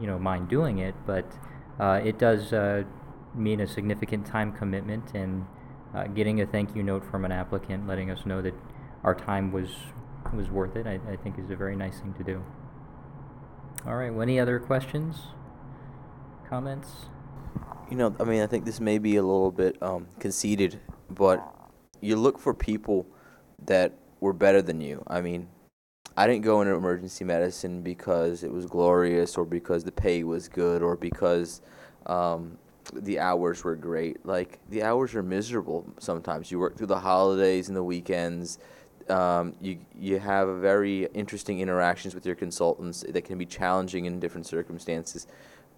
you 0.00 0.06
know, 0.06 0.18
mind 0.18 0.48
doing 0.48 0.78
it, 0.78 0.94
but 1.06 1.30
uh, 1.78 2.00
it 2.02 2.18
does 2.18 2.52
uh, 2.52 2.84
mean 3.34 3.60
a 3.60 3.66
significant 3.66 4.26
time 4.26 4.52
commitment 4.52 5.14
and 5.14 5.46
uh, 5.94 6.04
getting 6.04 6.40
a 6.40 6.46
thank 6.46 6.74
you 6.74 6.82
note 6.82 7.04
from 7.10 7.24
an 7.24 7.32
applicant, 7.32 7.86
letting 7.86 8.10
us 8.10 8.24
know 8.24 8.40
that 8.40 8.54
our 9.04 9.14
time 9.14 9.52
was 9.52 9.68
was 10.32 10.48
worth 10.50 10.76
it. 10.76 10.86
I, 10.86 11.00
I 11.10 11.16
think 11.16 11.38
is 11.38 11.50
a 11.50 11.56
very 11.56 11.76
nice 11.76 11.98
thing 11.98 12.14
to 12.14 12.24
do. 12.24 12.42
All 13.84 13.96
right. 13.96 14.10
Well, 14.10 14.22
any 14.22 14.38
other 14.38 14.58
questions, 14.58 15.16
comments? 16.48 17.06
You 17.92 17.98
know, 17.98 18.16
I 18.18 18.24
mean, 18.24 18.40
I 18.40 18.46
think 18.46 18.64
this 18.64 18.80
may 18.80 18.96
be 18.96 19.16
a 19.16 19.22
little 19.22 19.52
bit 19.52 19.76
um, 19.82 20.06
conceited, 20.18 20.80
but 21.10 21.46
you 22.00 22.16
look 22.16 22.38
for 22.38 22.54
people 22.54 23.06
that 23.66 23.92
were 24.18 24.32
better 24.32 24.62
than 24.62 24.80
you. 24.80 25.02
I 25.08 25.20
mean, 25.20 25.46
I 26.16 26.26
didn't 26.26 26.40
go 26.40 26.62
into 26.62 26.72
emergency 26.72 27.22
medicine 27.26 27.82
because 27.82 28.44
it 28.44 28.50
was 28.50 28.64
glorious 28.64 29.36
or 29.36 29.44
because 29.44 29.84
the 29.84 29.92
pay 29.92 30.24
was 30.24 30.48
good 30.48 30.82
or 30.82 30.96
because 30.96 31.60
um, 32.06 32.56
the 32.94 33.18
hours 33.18 33.62
were 33.62 33.76
great. 33.76 34.24
Like, 34.24 34.58
the 34.70 34.84
hours 34.84 35.14
are 35.14 35.22
miserable 35.22 35.84
sometimes. 35.98 36.50
You 36.50 36.60
work 36.60 36.78
through 36.78 36.86
the 36.86 37.00
holidays 37.00 37.68
and 37.68 37.76
the 37.76 37.84
weekends. 37.84 38.58
Um, 39.10 39.54
you 39.60 39.80
you 39.94 40.18
have 40.18 40.48
very 40.60 41.08
interesting 41.12 41.60
interactions 41.60 42.14
with 42.14 42.24
your 42.24 42.36
consultants 42.36 43.04
that 43.06 43.26
can 43.26 43.36
be 43.36 43.44
challenging 43.44 44.06
in 44.06 44.18
different 44.18 44.46
circumstances 44.46 45.26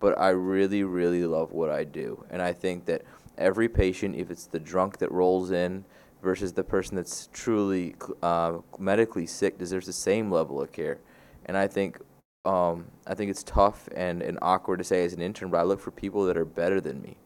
but 0.04 0.20
I 0.20 0.28
really, 0.28 0.84
really 0.84 1.25
love 1.25 1.52
what 1.52 1.70
I 1.70 1.84
do. 1.84 2.26
And 2.28 2.42
I 2.42 2.52
think 2.52 2.84
that 2.84 3.00
every 3.38 3.70
patient, 3.70 4.16
if 4.16 4.30
it's 4.30 4.44
the 4.44 4.61
drunk 4.61 4.99
that 4.99 5.11
rolls 5.11 5.50
in 5.50 5.87
versus 6.23 6.52
the 6.52 6.62
person 6.62 6.94
that's 6.94 7.30
truly 7.32 7.96
uh, 8.23 8.58
medically 8.78 9.25
sick, 9.25 9.56
deserves 9.56 9.87
the 9.87 9.94
same 9.94 10.30
level 10.30 10.61
of 10.61 10.70
care. 10.73 10.99
And 11.46 11.56
I 11.56 11.68
think 11.68 12.00
um, 12.44 12.84
I 13.06 13.14
think 13.14 13.30
it's 13.30 13.42
tough 13.44 13.88
and, 13.96 14.20
and 14.20 14.38
awkward 14.42 14.76
to 14.76 14.84
say 14.84 15.06
as 15.06 15.14
an 15.14 15.23
intern, 15.23 15.49
but 15.49 15.56
I 15.56 15.62
look 15.62 15.80
for 15.80 15.90
people 15.90 16.26
that 16.26 16.37
are 16.37 16.44
better 16.44 16.82
than 16.82 17.00
me. 17.00 17.16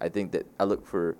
I 0.00 0.08
think 0.08 0.32
that 0.32 0.44
I 0.58 0.64
look 0.64 0.84
for 0.84 1.16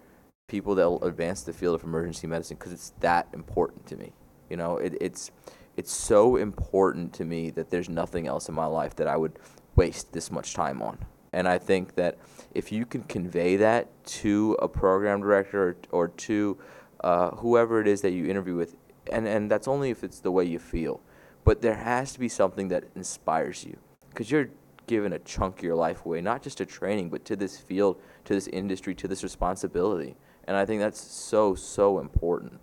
people 0.49 0.75
that 0.75 0.91
will 0.91 1.05
advance 1.05 1.45
the 1.45 1.53
field 1.53 1.77
of 1.77 1.85
emergency 1.85 2.27
medicine 2.27 2.57
because 2.59 2.73
it's 2.73 2.93
that 2.99 3.29
important 3.33 3.87
to 3.87 3.97
me. 3.97 4.13
You 4.51 4.57
know, 4.57 4.79
it, 4.79 4.99
it's 5.01 5.31
it's 5.77 5.93
so 5.93 6.35
important 6.35 7.13
to 7.15 7.25
me 7.25 7.51
that 7.51 7.71
there's 7.71 7.89
nothing 7.89 8.27
else 8.27 8.49
in 8.49 8.55
my 8.57 8.67
life 8.67 8.97
that 8.97 9.07
I 9.07 9.17
would 9.17 9.39
waste 9.77 10.13
this 10.13 10.31
much 10.31 10.55
time 10.55 10.83
on. 10.83 10.99
And 11.33 11.49
I 11.49 11.59
think 11.59 11.97
that 11.97 12.19
if 12.55 12.71
you 12.71 12.87
can 12.87 13.03
convey 13.03 13.57
that 13.57 13.89
to 14.07 14.57
a 14.63 14.69
program 14.69 15.21
director 15.21 15.71
or, 15.71 15.77
or 15.91 16.09
to 16.09 16.59
uh, 17.03 17.31
whoever 17.31 17.81
it 17.81 17.89
is 17.89 18.01
that 18.03 18.13
you 18.13 18.27
interview 18.27 18.55
with, 18.55 18.77
and, 19.13 19.27
and 19.27 19.51
that's 19.51 19.67
only 19.67 19.91
if 19.91 20.05
it's 20.05 20.21
the 20.21 20.31
way 20.31 20.45
you 20.45 20.59
feel, 20.59 21.01
but 21.45 21.61
there 21.61 21.75
has 21.75 22.13
to 22.13 22.21
be 22.21 22.29
something 22.29 22.69
that 22.69 22.85
inspires 22.95 23.65
you 23.65 23.77
because 24.09 24.31
you're 24.31 24.49
giving 24.87 25.13
a 25.13 25.19
chunk 25.19 25.59
of 25.59 25.65
your 25.65 25.75
life 25.75 26.05
away, 26.05 26.21
not 26.21 26.43
just 26.43 26.59
to 26.59 26.67
training, 26.67 27.09
but 27.09 27.25
to 27.25 27.37
this 27.37 27.59
field, 27.59 28.01
to 28.25 28.35
this 28.35 28.47
industry, 28.49 28.95
to 28.95 29.09
this 29.09 29.23
responsibility. 29.23 30.17
And 30.47 30.57
I 30.57 30.65
think 30.65 30.81
that's 30.81 31.01
so, 31.01 31.55
so 31.55 31.99
important. 31.99 32.61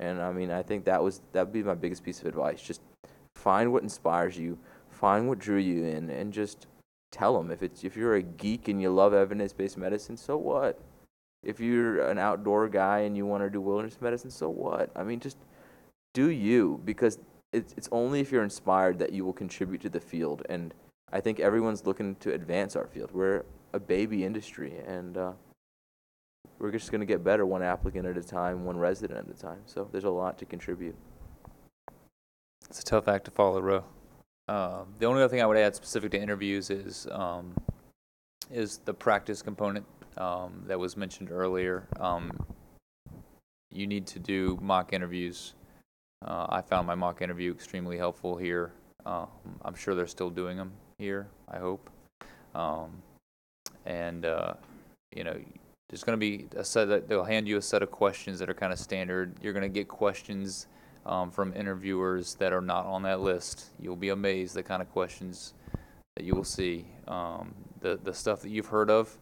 And 0.00 0.20
I 0.20 0.32
mean, 0.32 0.50
I 0.50 0.62
think 0.62 0.84
that 0.84 1.02
was 1.02 1.20
that 1.32 1.46
would 1.46 1.52
be 1.52 1.62
my 1.62 1.74
biggest 1.74 2.04
piece 2.04 2.20
of 2.20 2.26
advice. 2.26 2.62
Just 2.62 2.80
find 3.34 3.72
what 3.72 3.82
inspires 3.82 4.38
you, 4.38 4.58
find 4.98 5.28
what 5.28 5.38
drew 5.38 5.58
you 5.58 5.84
in, 5.84 6.10
and 6.10 6.32
just 6.32 6.66
tell 7.12 7.36
them. 7.38 7.50
If 7.50 7.62
it's 7.62 7.84
if 7.84 7.96
you're 7.96 8.16
a 8.16 8.22
geek 8.22 8.68
and 8.68 8.80
you 8.82 8.90
love 8.90 9.14
evidence-based 9.14 9.78
medicine, 9.78 10.16
so 10.16 10.36
what? 10.36 10.80
If 11.42 11.60
you're 11.60 12.08
an 12.08 12.18
outdoor 12.18 12.68
guy 12.68 13.00
and 13.00 13.16
you 13.16 13.24
want 13.24 13.44
to 13.44 13.50
do 13.50 13.60
wilderness 13.60 14.00
medicine, 14.00 14.30
so 14.30 14.48
what? 14.48 14.90
I 14.96 15.04
mean, 15.04 15.20
just 15.20 15.38
do 16.14 16.30
you 16.30 16.80
because 16.84 17.18
it's 17.52 17.74
it's 17.76 17.88
only 17.92 18.20
if 18.20 18.32
you're 18.32 18.42
inspired 18.42 18.98
that 18.98 19.12
you 19.12 19.24
will 19.24 19.32
contribute 19.32 19.80
to 19.82 19.88
the 19.88 20.00
field. 20.00 20.42
And 20.48 20.74
I 21.12 21.20
think 21.20 21.40
everyone's 21.40 21.86
looking 21.86 22.16
to 22.16 22.34
advance 22.34 22.76
our 22.76 22.86
field. 22.86 23.10
We're 23.12 23.44
a 23.72 23.80
baby 23.80 24.24
industry, 24.24 24.74
and 24.86 25.16
uh, 25.16 25.32
we're 26.58 26.72
just 26.72 26.90
going 26.90 27.00
to 27.00 27.06
get 27.06 27.22
better 27.22 27.46
one 27.46 27.62
applicant 27.62 28.06
at 28.06 28.16
a 28.16 28.22
time, 28.22 28.64
one 28.64 28.76
resident 28.76 29.18
at 29.18 29.34
a 29.34 29.38
time. 29.38 29.60
So 29.66 29.88
there's 29.90 30.04
a 30.04 30.10
lot 30.10 30.38
to 30.38 30.44
contribute. 30.44 30.96
It's 32.68 32.80
a 32.80 32.84
tough 32.84 33.08
act 33.08 33.24
to 33.26 33.30
follow, 33.30 33.60
Roe. 33.60 33.84
Uh, 34.48 34.84
the 34.98 35.06
only 35.06 35.22
other 35.22 35.30
thing 35.30 35.42
I 35.42 35.46
would 35.46 35.58
add 35.58 35.74
specific 35.74 36.12
to 36.12 36.20
interviews 36.20 36.70
is 36.70 37.06
um, 37.12 37.54
is 38.50 38.78
the 38.78 38.94
practice 38.94 39.42
component 39.42 39.84
um, 40.16 40.62
that 40.66 40.78
was 40.78 40.96
mentioned 40.96 41.30
earlier. 41.30 41.86
Um, 42.00 42.32
you 43.70 43.86
need 43.86 44.06
to 44.06 44.18
do 44.18 44.58
mock 44.62 44.92
interviews. 44.94 45.54
Uh, 46.24 46.46
I 46.48 46.62
found 46.62 46.86
my 46.86 46.94
mock 46.94 47.20
interview 47.20 47.52
extremely 47.52 47.98
helpful 47.98 48.36
here. 48.36 48.72
Um, 49.04 49.28
I'm 49.62 49.74
sure 49.74 49.94
they're 49.94 50.06
still 50.06 50.30
doing 50.30 50.56
them 50.56 50.72
here. 50.98 51.28
I 51.48 51.58
hope. 51.58 51.90
Um, 52.54 53.02
and 53.84 54.24
uh, 54.24 54.54
you 55.14 55.24
know, 55.24 55.38
there's 55.90 56.04
going 56.04 56.18
to 56.18 56.20
be 56.20 56.46
a 56.56 56.64
set. 56.64 56.88
That 56.88 57.06
they'll 57.06 57.24
hand 57.24 57.46
you 57.46 57.58
a 57.58 57.62
set 57.62 57.82
of 57.82 57.90
questions 57.90 58.38
that 58.38 58.48
are 58.48 58.54
kind 58.54 58.72
of 58.72 58.78
standard. 58.78 59.34
You're 59.42 59.52
going 59.52 59.62
to 59.62 59.68
get 59.68 59.88
questions 59.88 60.66
um, 61.06 61.30
from 61.30 61.52
interviewers 61.54 62.34
that 62.34 62.52
are 62.52 62.60
not 62.60 62.86
on 62.86 63.02
that 63.02 63.20
list. 63.20 63.66
You'll 63.80 63.96
be 63.96 64.10
amazed 64.10 64.54
the 64.54 64.62
kind 64.62 64.82
of 64.82 64.90
questions 64.90 65.54
that 66.16 66.24
you 66.24 66.34
will 66.34 66.44
see. 66.44 66.86
Um, 67.06 67.54
the 67.80 67.98
the 68.02 68.12
stuff 68.12 68.42
that 68.42 68.50
you've 68.50 68.66
heard 68.66 68.90
of, 68.90 69.16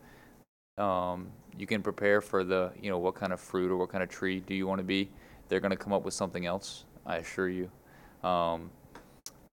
um, 0.78 1.28
you 1.58 1.66
can 1.66 1.82
prepare 1.82 2.20
for 2.20 2.44
the 2.44 2.72
you 2.80 2.90
know 2.90 2.98
what 2.98 3.14
kind 3.14 3.32
of 3.32 3.40
fruit 3.40 3.70
or 3.70 3.76
what 3.76 3.90
kind 3.90 4.02
of 4.02 4.08
tree 4.08 4.40
do 4.40 4.54
you 4.54 4.66
want 4.66 4.78
to 4.78 4.84
be. 4.84 5.10
They're 5.48 5.60
going 5.60 5.70
to 5.70 5.76
come 5.76 5.92
up 5.92 6.04
with 6.04 6.14
something 6.14 6.46
else. 6.46 6.84
I 7.04 7.16
assure 7.16 7.48
you. 7.48 7.70
Um, 8.24 8.70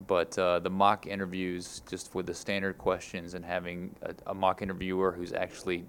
but 0.07 0.37
uh, 0.37 0.59
the 0.59 0.69
mock 0.69 1.07
interviews, 1.07 1.81
just 1.89 2.15
with 2.15 2.25
the 2.25 2.33
standard 2.33 2.77
questions 2.77 3.33
and 3.33 3.43
having 3.43 3.95
a, 4.01 4.13
a 4.27 4.33
mock 4.33 4.61
interviewer 4.61 5.11
who's 5.11 5.33
actually 5.33 5.85